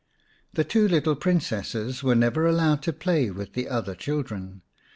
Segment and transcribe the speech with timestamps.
[0.53, 4.63] The two little Princesses were never allowed to play with the other children.